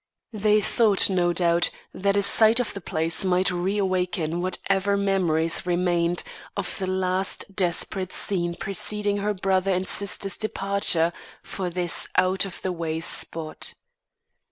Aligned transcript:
They 0.33 0.61
thought, 0.61 1.11
no 1.11 1.31
doubt, 1.31 1.69
that 1.93 2.17
a 2.17 2.23
sight 2.23 2.59
of 2.59 2.73
the 2.73 2.81
place 2.81 3.23
might 3.23 3.51
reawaken 3.51 4.41
whatever 4.41 4.97
memories 4.97 5.67
remained 5.67 6.23
of 6.57 6.75
the 6.79 6.87
last 6.87 7.55
desperate 7.55 8.11
scene 8.11 8.55
preceding 8.55 9.17
her 9.17 9.35
brother 9.35 9.69
and 9.71 9.87
sister's 9.87 10.37
departure 10.37 11.13
for 11.43 11.69
this 11.69 12.07
out 12.17 12.45
of 12.45 12.63
the 12.63 12.71
way 12.71 12.99
spot. 12.99 13.75